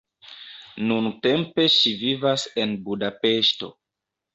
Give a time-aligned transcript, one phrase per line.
[0.91, 3.77] Nuntempe ŝi vivas en Budapeŝto.